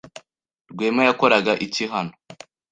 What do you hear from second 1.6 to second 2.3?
iki hano?